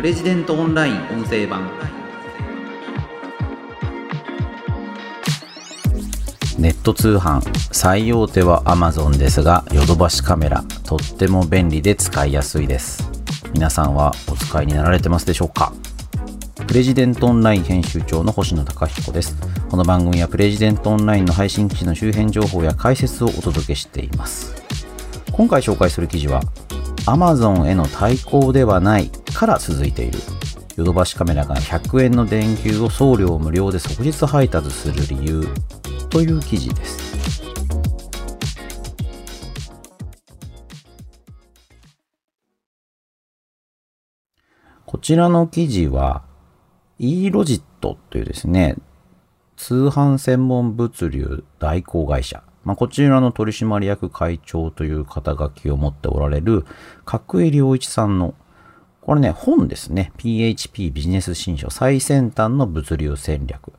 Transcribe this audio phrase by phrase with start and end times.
[0.00, 1.70] プレジデントオンライン音声版。
[6.58, 13.10] ネット通販最大手は Amazon ですがヨドバシカメラとっても便利で使いやすいです。
[13.52, 15.70] 皆さんはお使いになられてますでしょうか？
[16.66, 19.36] プレジデントオンライン編集長の星野貴彦です。
[19.68, 24.54] この番組はプレジデントオンラインの配信記事の周辺情報や解説をお届けしています。
[25.30, 26.40] 今回紹介する記事は
[27.04, 30.18] Amazon への対抗ではないから続いている
[30.76, 35.46] ヨドバシカメラが100円の電球を送料無料で即日配達する理由
[36.08, 37.10] という記事です。
[44.86, 46.24] こちらの記事は
[46.98, 48.76] eLogit というですね
[49.56, 52.42] 通販専門物流代行会社。
[52.64, 56.64] まあ、こちらの取締役会長という肩書きを持っておられる
[57.04, 58.34] 角井良一さんの、
[59.10, 60.12] これね、本ですね。
[60.18, 63.72] PHP ビジネス新書最先端の物流戦略。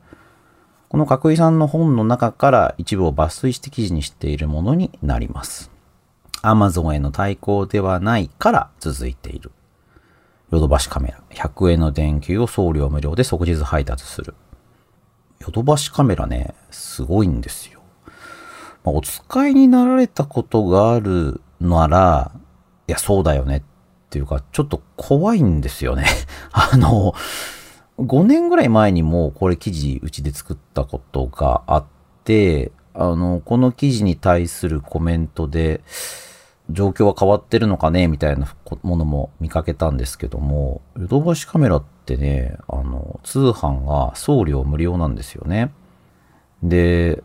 [0.90, 5.70] この角井さんの本の中から一部を抜粋して記事にしているものになります。
[6.42, 9.52] Amazon への対抗ではないから続いている。
[10.50, 11.22] ヨドバシカメラ。
[11.30, 14.34] 100円の電球を送料無料で即日配達する。
[15.40, 17.80] ヨドバシカメラね、すごいんですよ。
[18.84, 22.32] ま、お使いになられたことがあるなら、
[22.86, 23.62] いや、そうだよねっ
[24.12, 26.04] ていうか、ちょっと怖いんですよね。
[26.52, 27.14] あの、
[27.98, 31.84] 5年ぐらい前にもこれ記事うちで作ったことがあっ
[32.24, 35.80] て、あの、この記事に対するコメントで、
[36.70, 38.46] 状況は変わってるのかねみたいな
[38.82, 45.72] ものも見かけたんですけども、ヨドバシカメラってね、あの、通販が送料無料なんですよね。
[46.62, 47.22] で、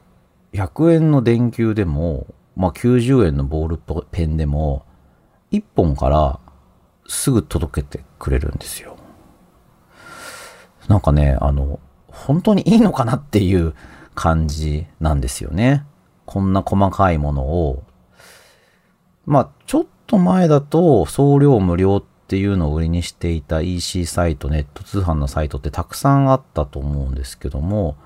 [0.53, 4.85] 100円の電球でも、まあ、90円のボールペンでも、
[5.51, 6.39] 1本から
[7.07, 8.97] すぐ届けてくれるんですよ。
[10.87, 13.73] なんかね、あの、本当にいいのかなっていう
[14.15, 15.85] 感じなんですよね。
[16.25, 17.83] こんな細かいものを。
[19.25, 27.97] まあ、ちょっと前だと送料無料っていうのを売りにしていた EC サイト、ネット通販のサイトってたくさんあったと思うんですけども、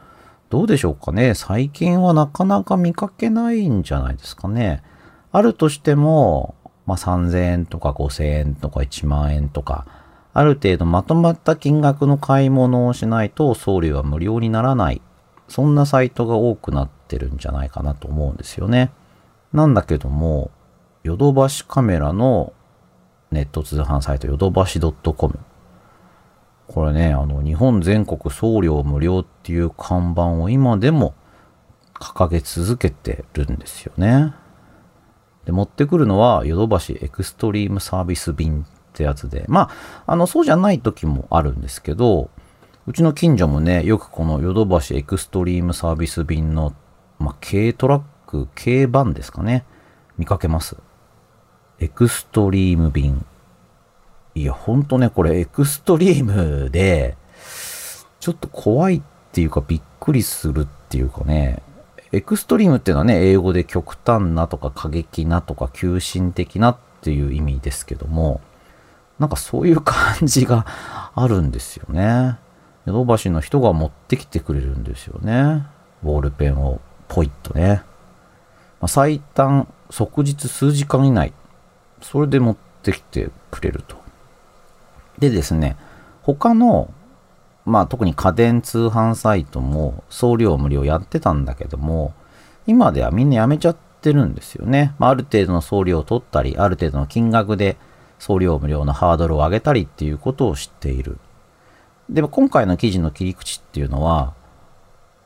[0.49, 1.33] どうでしょうかね。
[1.33, 4.83] 最近はなかなか見かけないんじゃないですかね。
[5.31, 6.55] あるとしても、
[6.91, 9.85] まあ、3000円とか5000円とか1万円とか、
[10.33, 15.01] ある程度まとまった金額の買い物をしないと送料は無料にならない。
[15.47, 18.91] そんなサイトが多くなってるんじゃないかなと思うんですよね。
[19.53, 20.51] なんだけども、
[21.03, 22.51] ヨドバシカメラの
[23.31, 25.39] ネット通販サイト、ヨドバシ .com。
[26.67, 31.13] これね、あの、日本全国送料無料っていう看板を今でも
[31.93, 34.33] 掲げ続けてるんですよね。
[35.45, 39.69] で、持ってくるのは、ヨドバシエクストリームサービス便ってやつで、ま
[40.05, 42.29] あ、あの、そうじゃない時もあるんですけど、
[42.87, 46.73] うちの近所もね、よくこのヨドバシエクストリームサービス便の、
[47.19, 49.65] まあ、軽トラック、軽バンですかね、
[50.17, 50.75] 見かけます？
[51.79, 53.25] エクストリーム便。
[54.33, 57.17] いや、ほんとね、これエクストリームで、
[58.19, 61.61] ちょっと怖いっていうかびっくりするっていうかね、
[62.13, 68.41] エクストリームっていうのはね、英語で極端なとか過激なとか急進的なっていう意味ですけども、
[69.17, 70.65] なんかそういう感じが
[71.15, 72.37] あるんですよね。
[72.85, 75.65] ヨドバシの人が持ってきてくれるんですよね。
[76.03, 77.83] ボールペンをポイッとね。
[78.79, 81.33] まあ、最短即日数時間以内、
[82.01, 83.95] それで持ってきてくれると。
[85.19, 85.77] でですね、
[86.23, 86.91] 他の、
[87.65, 92.13] まあ特に家電通販サイトも送料無料やってたんだけども、
[92.67, 94.93] 今ではみんなやめちゃってるんですよね。
[94.99, 97.77] まあ、ある程度の送料を取ったり、ある程度の金額で
[98.19, 101.17] 送料無料のハードルを上げたりっていうことを知っている。
[102.09, 104.33] でも今回の記事の切り口っていうのは、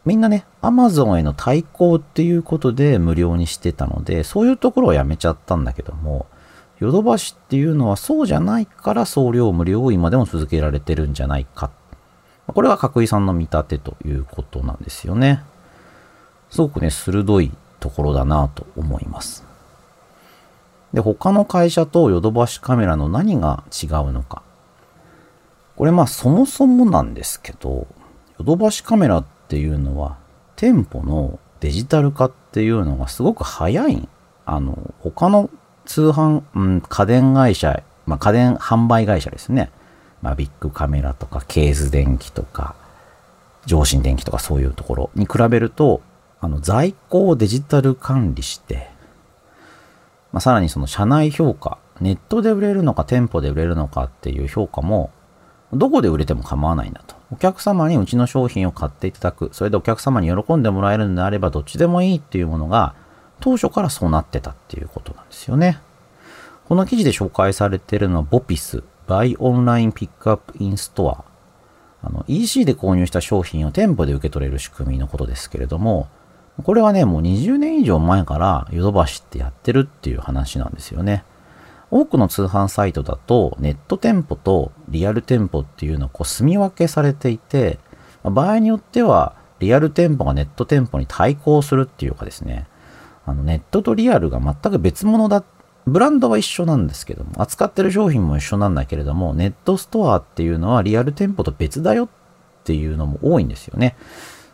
[0.06, 6.28] みんなね、Amazon への対抗っていうことで無料にしてたので、そういうところをやめちゃったんだけども、
[6.80, 11.72] ヨドバシっていうのはそうじゃないから送料無料を今でも続けられてるんじゃないかっ。
[12.48, 15.44] これは角井さんの見立てということなんですよね。
[16.50, 19.44] すごくね、鋭いところだなと思います。
[20.94, 24.44] で、他の会社とヨドバシカメラの何が違うのか。
[25.76, 27.88] これまあそもそもなんですけど、
[28.40, 30.18] ヨドバシカメラっていうのは
[30.56, 34.08] 店舗のデジタル化っていうのがすごく早い。
[34.46, 35.50] あの、他の
[35.86, 39.72] 通販、うん、家電会社、まあ、家電販売会社ですね。
[40.26, 42.74] まあ、ビッグカメラとか、ケーズ電機とか、
[43.68, 46.02] 上信電機とかそういうところに比べると、
[46.42, 48.90] あの、在庫をデジタル管理して、
[50.32, 55.12] まあ、さらにその社内評価、ネットで売れるのか店舗で売れるのかっていう評価も、
[55.72, 57.16] どこで売れても構わないんだと。
[57.32, 59.52] お客様にうちの商品を買っていただく。
[59.54, 62.96] それでお客様に喜んでもらえるのであればどっちでもいいっていうものが
[63.42, 65.78] 当初からそうなってたっていうことなんですよね。
[66.68, 71.24] この記事で紹介されているのはボピス Buy Online Pickup in Store
[72.04, 76.08] あの EC で購入した商品を店舗で受け取れる仕組みのことですけれども
[76.64, 81.26] これはねもう20年以上前からヨドバシってやってるっていう話なんですよね。
[81.92, 87.80] 多くの通販サイトだとネット店舗とリアル店舗っていうのをこう住み分けされていて
[88.24, 92.68] 場合によってはリアル店舗がネット店舗に対抗するっていうかですね
[93.26, 95.44] あのネットとリアルが全く別物だっ
[95.86, 102.10] ブランドは一緒なんですけども扱ってる商品も一緒なんだけれどもネットストアっていうのはリアル店舗と別だよっ
[102.64, 103.96] ていうのも多いんですよね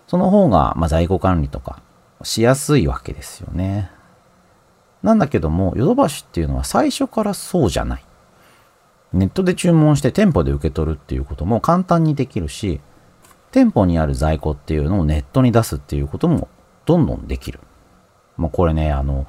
[0.08, 1.82] その方が、ま在庫管理とか
[2.22, 3.90] しやすいわけですよね
[5.04, 8.06] なんだけども、ヨドバシっていうのは最初からそうじゃない。
[9.14, 12.80] ネットで注文して店舗で受け取るっていうことも簡単にできるし、
[13.52, 16.48] 店舗にある在庫っていうのをネットに出すっていうことも
[16.86, 17.60] どんどんできる。
[18.38, 19.28] もうこれね、あの、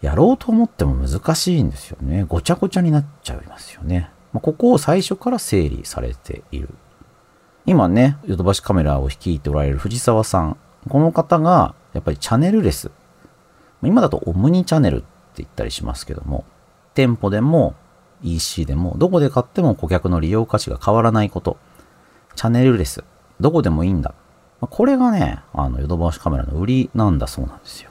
[0.00, 2.24] やろうと思っても難しいんですよね。
[2.28, 4.10] ごちゃごちゃになっちゃいますよね。
[4.32, 6.68] まあ、ここを最初から整理されている。
[7.64, 10.56] 今ね、ヨドバシカメラを率いておられる藤沢さん。
[10.88, 12.90] この方が、やっぱりチャンネルレス
[13.82, 15.06] 今だとオムニチャンネルって
[15.36, 16.44] 言ったりしますけども、
[16.94, 17.74] 店舗でも
[18.22, 21.58] EC でもどこで買っても顧客の利用価値が変わらないこと。
[22.34, 23.04] チャンネルレス。
[23.40, 24.14] どこでもいいんだ。
[24.60, 27.90] これがね、あの、ヨドバシカメラの売りなんだそうなんですよ。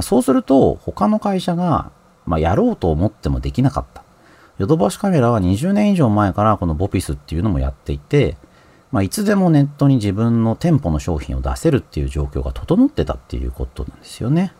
[0.00, 1.90] そうすると、他の会社が、
[2.24, 4.02] まあ、やろうと思ってもできなかった。
[4.58, 8.36] ヨドバシカメラは20年以上前からこのボピスっていうのもやっていて、
[8.90, 14.54] まあ、いつでもネットに自分の店舗の商品を出せるっていう状況が整ってたっていうことなんですよね。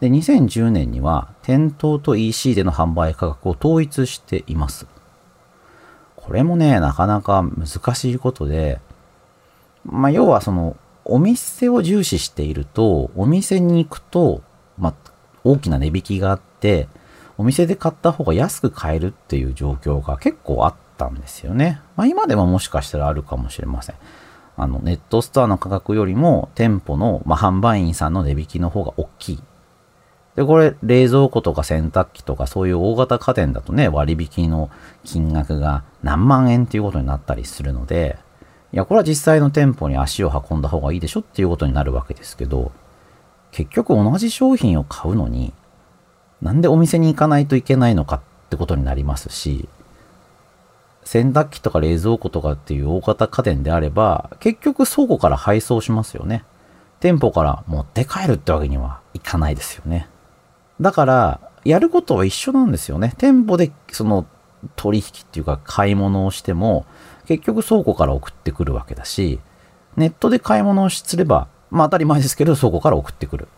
[0.00, 4.86] で、2010年には店頭と EC での販売価格を統一しています。
[6.16, 8.80] これもね、なかなか難しいことで、
[9.84, 14.42] まあ、要はその、お店を重視していると、お店に行くと、
[14.80, 14.94] まあ、
[15.44, 16.88] 大きな値引きがあって、
[17.38, 21.80] お店で買った方が安く買えるっていう状況が結構あったんですよね。
[21.96, 23.96] まあ、今でももしかしたらあるかもしれません。
[24.56, 29.42] あの、ネットストアの価格よりも店舗の、まあ、販売員さんの値引きの方が大きい。
[30.36, 34.70] で、これ、冷蔵庫とか洗濯機とかそういう大型家電だとね、割引の
[35.04, 38.18] 金額が何万円っていうことになったりするので、
[38.72, 42.70] いや、これは実際の店舗に足を運んだ方がいいでしょっていうことになるわけですけど、
[43.52, 45.52] 結局同じ商品を買うのに、
[46.42, 49.68] なんでお店に行かないといけないのかってことになりますし、
[51.04, 56.44] 洗濯機とか冷蔵庫とかっていう大型家電であれば、結局倉庫から配送しますよね。
[57.00, 60.08] 店舗から持って帰るってわけにはいかないですよね。
[60.80, 63.14] だから、やることは一緒なんですよね。
[63.18, 64.26] 店舗でその
[64.76, 66.86] 取引っていうか買い物をしても、
[67.26, 69.40] 結局倉庫から送ってくるわけだし、
[69.96, 73.48] ネットで買い物をすれば、まあ当たり前ですけど、倉庫から送ってくる。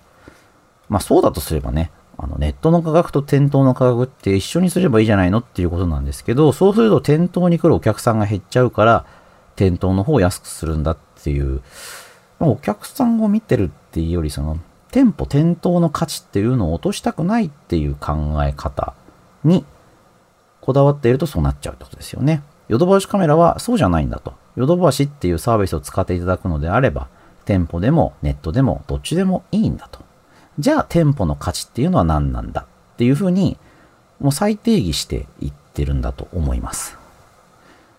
[0.88, 9.04] まあそうだとすればね、あのネットの価格と店頭の価格って一緒にすればいいじゃないのっていうことなんですけど、そうすると店頭に来るお客さんが減っちゃうから、
[9.56, 11.62] 店頭の方を安くするんだっていう、
[12.40, 14.58] お客さんを見てるっていうより、その
[14.90, 18.94] 店舗、店頭の価値っていうのを落としたくないっていう考え方
[19.42, 19.64] に
[20.60, 22.42] こだわっているとそうなっちゃうってことですよね。
[22.68, 24.34] ヨドバシカメラはそうじゃないんだと。
[24.54, 27.08] ヨドバシっていうサービスを使っていただくのであれば、
[27.44, 30.00] 店舗でもネットでもどっちでもいいんだと。
[30.58, 33.56] じゃあ店舗の価値っていうのは何なんだっていうふうに、
[34.20, 36.98] もう再定義していってるんだと思います。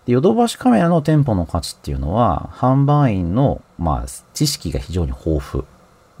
[0.06, 5.64] でヨドバシカメラの店舗の価値っていうのは、販売員の、まあ、知識が非常に豊富。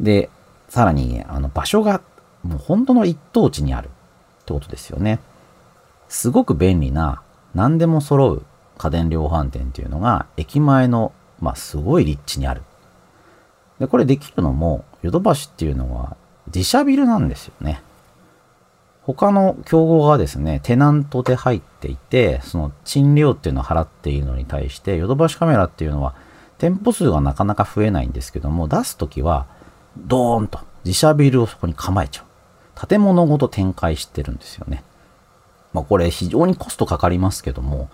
[0.00, 0.30] で、
[0.68, 2.00] さらに、あの、場所が、
[2.42, 3.90] もう本当の一等地にあるっ
[4.44, 5.20] てことですよね。
[6.08, 7.22] すごく便利な、
[7.54, 8.46] 何でも揃う
[8.78, 12.62] 家電量販店っていうのが、駅前の、まあ、すごい立地にある。
[13.78, 16.16] で、これできるのも、ヨドバシっていうのは、
[16.46, 17.82] 自社ビルなんですよね。
[19.02, 26.14] 他の競合がですね、テナントで入っていて、その賃料っていうのを払っているのに対して、ヨドバシカメラっていうのは、
[26.58, 29.46] 店舗数がなかなか増えないんですけども、出すときは、
[29.96, 32.86] ドーンと自社ビルをそこに構えちゃう。
[32.86, 34.82] 建物ごと展開してるんですよね。
[35.72, 37.88] まあこれ非常にコストかかりますけども、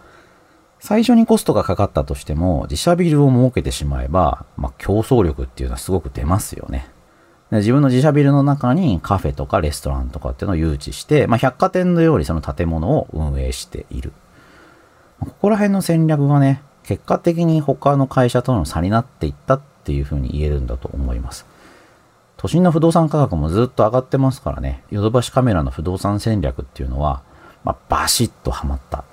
[0.81, 6.89] 最初にコストがかかったとしても、自社ビルを設けてしまえば、まあ競争力っていうのはすごく出ますよね。
[7.51, 14.13] で自分の自社ビルの中にカフェとかレストランとかっていうのを誘致して、まあ、百貨店のようにその建物を運営している。
[15.19, 21.45] ここら辺の戦略がね、結果的に他の会社との差になっていったっていうふうに言えるんだと思います。
[22.37, 27.23] 都心の不動産価格もずっと上がってますからね、ヨドバシカメラの不動産戦略っていうのは、
[27.65, 29.05] まあ、バシッとはまった。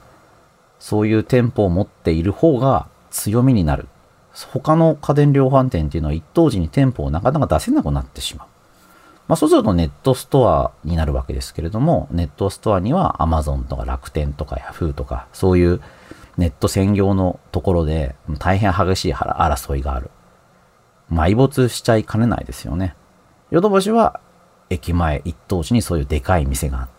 [0.80, 3.88] そういう店舗を持っている方が強みになる。
[4.52, 8.48] 他の家電量販店っていうのは一等時に店舗をなかなか出せなくなってしまう。
[9.28, 15.82] まあそうするとネットストアになるわけですけれども、ネットストアには Amazon とか楽天とか Yahoo とか、そういう
[16.38, 20.12] ネット専業のところで大変激しい争いがある。
[21.12, 22.96] 埋没しちゃいかねないですよね。
[23.50, 24.20] ヨドバシは
[24.70, 26.90] 駅前一等地にそういうでかい店があっ、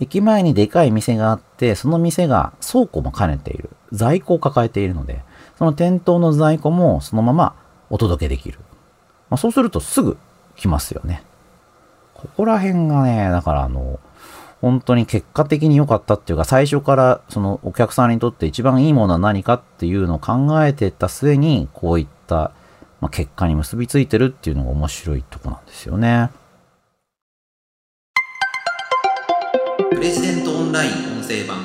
[0.00, 3.70] 駅前にでかい店があって、その店が倉庫も兼ねている。
[3.92, 5.22] 在庫を抱えているので、
[5.58, 7.54] その店頭の在庫もそのまま
[7.90, 8.58] お届けできる。
[9.30, 10.16] まあ、そうするとすぐ
[10.56, 11.22] 来ますよね。
[12.14, 13.98] ここら辺がね、だからあの、
[14.60, 22.52] 本当に結果的に良かったっていうか、最初からそのお客さんにとって一番いいものは何かっていうのを考えてた末に、こういった、
[23.00, 26.30] まあ、結果に結びついてるっていうのが面白いとこなんですよね。
[29.78, 31.64] プレジデントオンライン音声版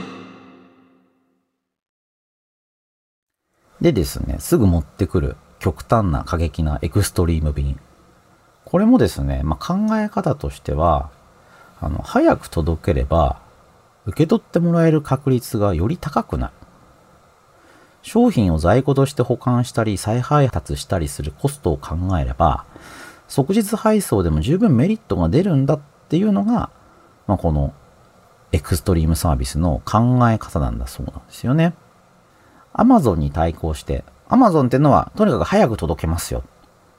[3.81, 7.79] でですね、すぐ持ってくる極端な過激なエクストリーム便。
[8.65, 11.09] これもですね、まあ、考え方としては、
[11.81, 13.41] あの、早く届ければ、
[14.05, 16.53] 受け取ってもらえる確率がより高くなる。
[18.03, 22.65] 商品を在庫として保管したり再配達したりするコストを考えれば、
[23.27, 26.69] 即日配送でも十分メリットが出るんだっていうのが、
[27.25, 27.73] まあ、この
[28.53, 31.73] エクストリームサービスの考え方なんだそうなんですよね。
[32.71, 36.43] アマゾンに対抗して、アマゾンってのはとにかく早く届けますよ。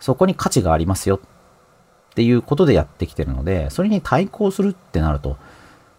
[0.01, 1.17] そこに価値がありますよ。
[1.17, 5.37] っていうことでやってきてるので、それに対抗するってなると、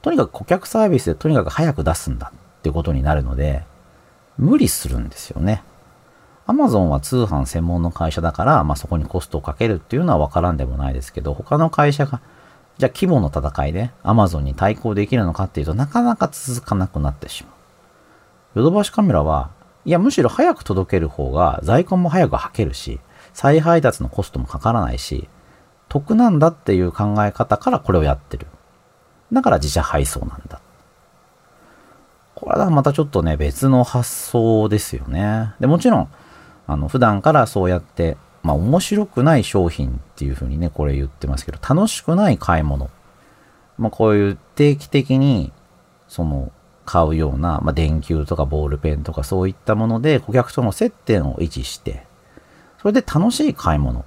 [0.02, 3.64] とにかく顧客サービスでとにかく早く出すんだってことになるので、
[4.38, 5.64] 無理するんですよね。
[6.48, 12.22] アマゾンは通販専門の会社だから、まあ、そこにコストをかけるっていうのはわからんでもないですけど、他の会社が、
[12.78, 18.60] じゃあ規模の戦いでアマゾンに対抗できるのかっていうとなかなか続かなくなってしまう。
[18.60, 19.52] ヨドバシカメラは、
[19.84, 23.00] いや、むしろ早く届ける方が在庫も早く履けるし、
[23.34, 25.28] 再配達のコストもかからないし、
[25.90, 28.48] 得なんだっていう考え方からこれをやってる。
[29.32, 30.62] だから自社配送なんだ。
[32.34, 35.54] これはまたちょっとね、別の発想ですよね。
[35.60, 36.10] で、もちろん、
[36.68, 42.92] あの、普段からそうやって、まあ面白くない商品っていうふうにね、これ言ってますけど、楽しくない買い物。
[43.80, 45.52] まあこういう定期的に、
[46.08, 46.52] その、
[46.86, 52.06] 買うような、まあ電球とかボールペンとかそういったもので顧客との接点を維持して、
[52.80, 54.06] それで楽しい買い物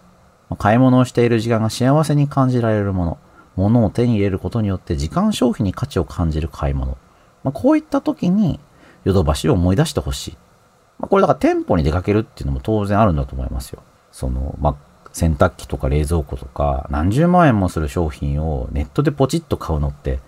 [0.48, 0.56] ま。
[0.56, 3.18] 買い物をしている時間が幸せに感じられるもの。
[3.56, 6.96] 物を手に入れることによって時間消費に価値を感じる買い物。
[7.42, 8.60] まあ、こういった時に
[9.02, 10.38] ヨドバシを思い出してほしい。
[11.00, 13.82] まあ、これだから店舗に出かけるっていうのも当然あるんだと思いますよ。
[14.12, 14.76] その、まあ、
[15.12, 20.20] 洗濯機とか冷蔵庫とか何十万円もする商品をネットでポチッと買うのって、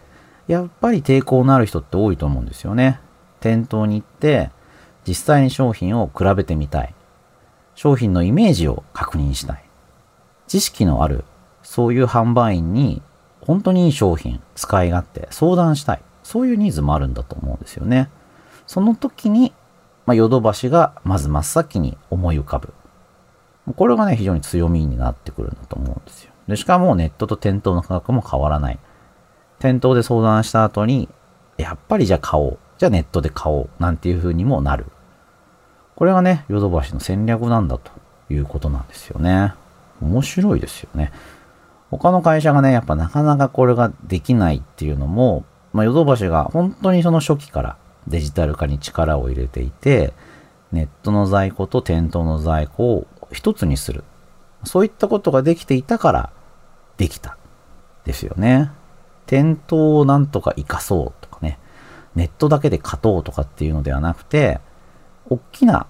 [0.49, 3.01] やっぱり抵抗のある人って多いと思うんですよね。
[3.41, 4.51] 店頭に行って
[5.07, 6.95] 実際に商品を比べてみたい。
[7.75, 9.65] 商品のイメージを確認したい。
[10.47, 11.25] 知識のある、
[11.63, 13.01] そういう販売員に、
[13.41, 16.03] 本当にいい商品、使い勝手、相談したい。
[16.23, 18.11] そういうニーズもあるんだと思うんですよね。
[18.67, 19.55] その時に、
[20.05, 22.75] まあ、ヨドバシがまず真っ先に思い浮かぶ。
[23.73, 26.33] これがね、非常に強みになってくるんだと思うんですよ。
[26.49, 28.79] で、しかもネットと店頭の価格も変わらない。
[29.59, 31.09] 店頭で相談した後に、
[31.59, 32.59] やっぱりじゃあ買おう。
[32.79, 33.71] じゃあネットで買おう。
[33.79, 34.87] なんていう風にもなる。
[35.97, 37.91] これがね、ヨドバシの戦略なんだと
[38.31, 39.53] いうことなんですよね。
[40.01, 41.13] 面白いですよね。
[41.91, 50.13] 他の会社がね、やっぱなかなかこれができないっていうのも、まあ、ヨドバシが本当にその初期からデジタル化に力を入れていて、
[50.73, 54.05] ネットの在庫と店頭の在庫を一つにする。
[54.65, 56.31] そういったことができていたから
[56.97, 57.37] できた。
[58.05, 58.71] ですよね。
[59.27, 61.59] 店頭をなんとか活かそうとかね。
[62.15, 64.61] ネットだけで勝とうとかっていうのではなくて、
[65.29, 65.87] 大きな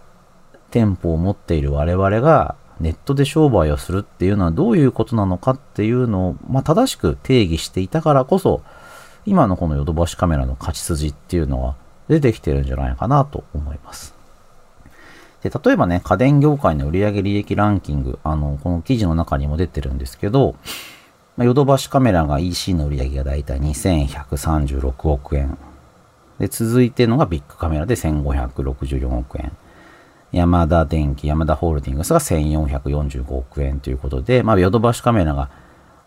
[0.71, 8.63] 店舗を持っている我々がネットで商売をするっていうのはどういうことなのかっていうのを、まあ、正しく定義していたからこそ、
[9.27, 11.77] 今のこのヨドバシカメラの勝ち筋っていうのは
[12.09, 14.20] 出てきてるんじゃないかなと思います。
[15.43, 20.55] で、例えばね、家電業界の売上利益ランキング、あの、この記事の中にも出てるんですけど、
[21.39, 25.57] ヨドバシカメラが EC の売上がだいたい2136億円。
[26.39, 29.53] で、続いてのがビッグカメラで1564億円。
[30.33, 35.51] 山田電機、山田ホールディングスが1445億円ということで、まあ、ヨドバシカメラが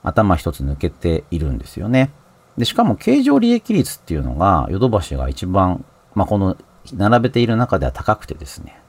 [0.03, 2.11] 頭一つ抜けているんですよね。
[2.57, 6.55] で、しかも経常利益率っていうのが、ヨドバシが一番、まあ、この
[6.93, 8.79] 並べている中では高くてですね、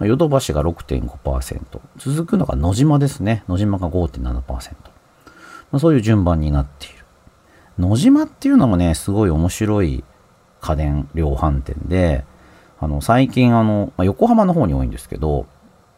[0.00, 3.44] ヨドバシが6.5%、続くのが野島ですね。
[3.48, 4.22] 野島が5.7%。
[4.22, 7.04] まあ、そういう順番になっている。
[7.78, 10.04] 野島っていうのもね、すごい面白い
[10.60, 12.24] 家電量販店で、
[12.80, 15.46] あの、最近あの、まあ横浜の方に多いんですけど、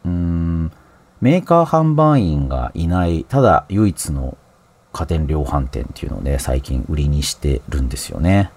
[0.05, 0.71] うーん、
[1.21, 4.37] メーカー販売員がいない、ただ唯一の
[4.93, 8.51] 家電量販店っていうのをね、最近売りにしてるんですよね。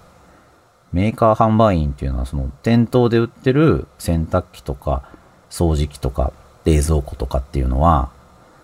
[0.93, 5.03] メーカー販売員っていうのは、その店頭で売ってる洗濯機とか
[5.49, 6.33] 掃除機とか
[6.65, 8.09] 冷蔵庫とかっていうのは、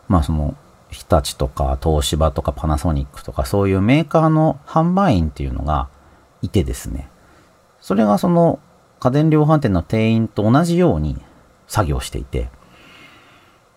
[0.07, 0.55] まあその
[0.89, 5.89] 日立とか東芝とかパナソニックとかそういうメーカーの販売員っていうのが
[6.41, 7.09] いてですね、
[7.81, 8.59] それがその
[8.99, 11.17] 家電量販店の店員と同じように
[11.67, 12.49] 作業していて、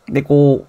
[0.07, 0.67] で、こ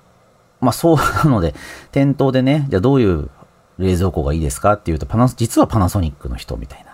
[0.62, 1.56] う、まあそうなので、
[1.92, 3.30] 店頭でね、じゃあどういう
[3.78, 6.89] 冷蔵庫がいいですかっていうと、パナ、実はパナソニックの人みたいな。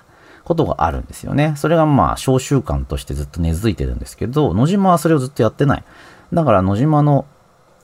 [0.46, 1.54] ことがあるんですよね。
[1.58, 5.84] それがまあ、小習慣としてずっと根付いてるんですけど、野島はそれをずっとやってない。
[6.32, 7.26] だから野島の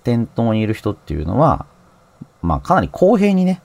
[0.04, 1.66] 店頭にいる人っていうのは、
[2.42, 3.62] まあ、かなり公平にね、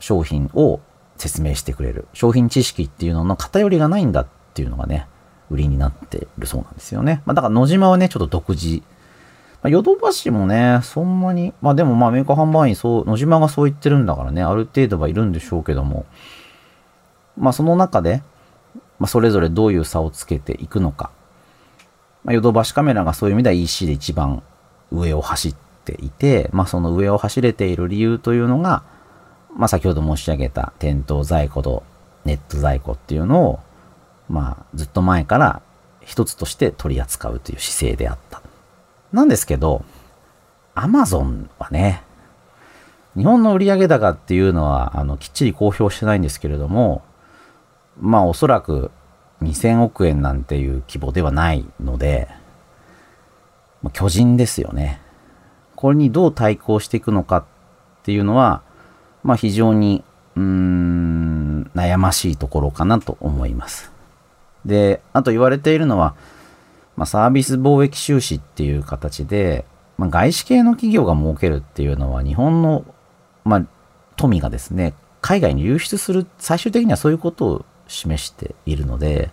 [0.00, 0.80] 商品を
[1.16, 2.06] 説明してくれる。
[2.12, 5.06] 商品知識っていうのの偏りがないんだっていうのがね、
[5.48, 7.22] 売りになってるそうなんですよね。
[7.24, 8.82] まあ、だから野島はね、ちょっと独自。
[9.62, 16.04] まあ、ヨドバシもね、そんなに、まあでもまあメーカー販売員、そう、野島がそう言ってるんだからね、ある程度はいるんでしょうけども、
[17.36, 18.22] まあその中で、
[19.02, 21.10] まあそれぞれどういう差をつけていくのか。
[22.22, 24.44] まあ、ヨドバシカメラがそういう意味では EC で一番
[24.92, 28.84] 上を走っていて、まあその上を走れている理由というのが、
[29.56, 31.82] まあ先ほど申し上げた店頭在庫と
[32.24, 33.58] ネット在庫っていうのを、
[34.28, 35.62] まあずっと前から
[36.02, 38.40] 一つとして取り扱うという姿勢であった。
[39.12, 39.84] なんですけど、
[40.76, 42.04] アマゾンはね、
[43.16, 47.02] 日本の売上高っていうのは、あの、きっちり公表してないんですけれども、
[48.00, 48.90] まあおそらく
[49.42, 52.28] 2000億円なんていう規模ではないので、
[53.82, 55.00] まあ巨人ですよね。
[55.76, 57.44] これにどう対抗していくのかっ
[58.04, 58.62] ていうのは、
[59.22, 60.04] まあ非常に、
[60.36, 63.92] うーん、悩ましいところかなと思います。
[64.64, 66.14] で、あと言われているのは、
[66.96, 69.64] まあ、サービス貿易収支っていう形で、
[69.98, 72.84] まあ、外資系の企業が儲けるっていうのは日本の、
[73.44, 73.66] まあ、
[74.16, 79.30] 富がですね、海外に流出する、最終的にはそういうことを示しているので、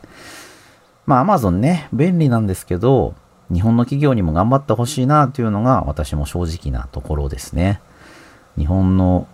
[1.05, 3.15] まあ、アマゾンね、便利なんですけど、
[3.51, 7.81] 日本の企業にも頑張ってほしいなというのが私も正直なところですね。
[8.57, 9.27] 日本の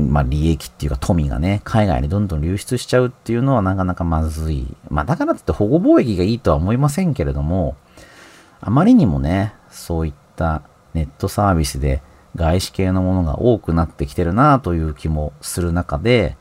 [0.00, 4.66] まあ、利益っていうか富がね、海外にどんどん流出しちゃうっていうのはなかなかまずい。
[4.88, 7.76] まあ、だからって保護貿易がいいとは思いませんけれども、
[8.60, 10.62] あまりにもね、そういった
[10.94, 12.02] ネットサービスで
[12.36, 16.36] 外資系のものが多くなってきてるなという気もする中で、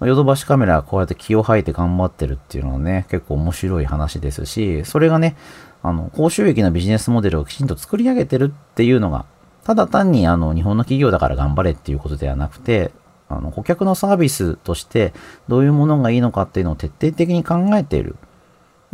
[0.00, 5.36] ヨドバシカメラがこうやって気を吐いて頑張ってるっていうのはね、結構面白い話ですし、それがね、
[5.82, 9.24] あの、高収益のビジネスモデルをきちんと作り上げてるっていうのが、
[9.64, 12.92] ただ単にあの日本の企業だから頑張れっていうことではなくて、
[13.28, 15.12] あの顧客のサービスとして
[15.48, 18.16] どういうものがいいのかっていうのを徹底的に考えている。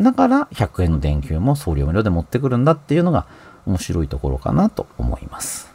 [0.01, 3.27] だから100円の電球も送料無料で持ってくるんだっていうのが
[3.67, 5.74] 面白いところかなと思います。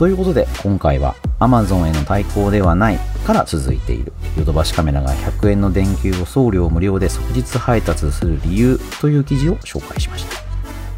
[0.00, 10.42] ということで今回は Amazon への対抗ではないから続いているヨドバシカメラが100円の電球を送料無料で即日配達する理由という記事を紹介しました、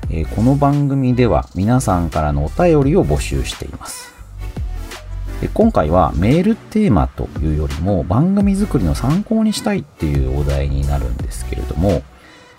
[0.08, 4.14] えーこの番組では皆さんからのお便りを募集しています。
[5.40, 12.04] で今回はメールテーマというよりも番組作りの参考にしたいっていうお題になるんですけれども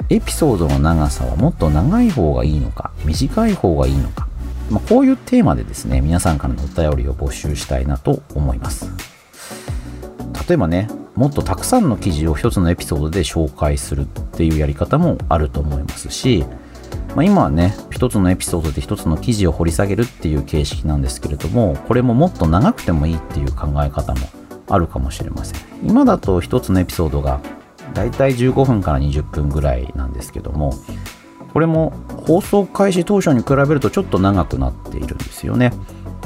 [0.09, 4.22] エピソードの長さはもっと長い方がいいのか短い方がいいのか
[4.69, 8.89] まあ、こういうテーマでですね、皆さんからのお便りを募集したいなと思います。
[10.47, 16.43] 例えばね、もっとたくさんの記事を一つのエピソードで紹介するっていうやり方もあると思いますし、
[17.15, 24.27] まあ、今はね、一つのエピソードで一つの記事を掘り下げるっていう形式なんですけれども、これももっと長くてもいいっていう考え方も
[24.67, 25.59] あるかもしれません。
[25.83, 27.39] 今だと一つのエピソードが
[27.93, 30.73] だいたい15分から20分ぐらいなんですけども、
[31.53, 31.91] これも
[32.25, 35.71] 放送開始当初に比べるとちょっと長くなっているんですよね。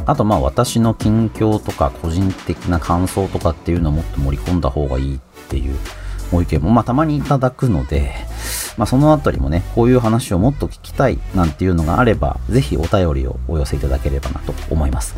[0.06, 5.76] あとまあ私の近況とか個人的な感想とかっていうのをもっと盛り込んだ方がいいっていう
[6.32, 8.14] ご意見もまあたまにいただくので、
[8.78, 15.16] まあそのあたりもね、こういう話をもっと聞きたいなんていうのがあれば、ぜひお便りをお寄せいただければなと思います。